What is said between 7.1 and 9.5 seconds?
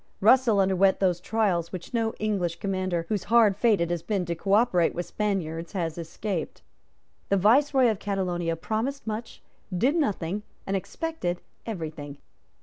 The Viceroy of Catalonia promised much,